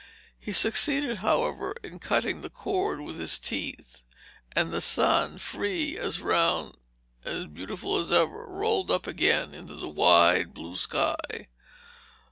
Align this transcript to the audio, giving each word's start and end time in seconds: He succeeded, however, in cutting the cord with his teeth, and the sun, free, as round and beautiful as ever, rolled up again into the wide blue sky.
He 0.39 0.51
succeeded, 0.51 1.17
however, 1.17 1.75
in 1.83 1.99
cutting 1.99 2.41
the 2.41 2.49
cord 2.49 3.01
with 3.01 3.19
his 3.19 3.37
teeth, 3.37 3.99
and 4.53 4.71
the 4.71 4.81
sun, 4.81 5.37
free, 5.37 5.95
as 5.95 6.21
round 6.21 6.73
and 7.23 7.53
beautiful 7.53 7.99
as 7.99 8.11
ever, 8.11 8.47
rolled 8.47 8.89
up 8.89 9.05
again 9.05 9.53
into 9.53 9.75
the 9.75 9.87
wide 9.89 10.55
blue 10.55 10.75
sky. 10.75 11.49